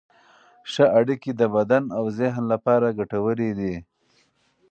[0.71, 3.75] ښه اړیکې د بدن او ذهن لپاره ګټورې دي.